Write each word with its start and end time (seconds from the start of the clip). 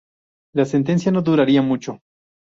La 0.55 0.65
sentencia 0.65 1.11
no 1.11 1.21
duraría 1.21 1.61
mucho. 1.61 1.99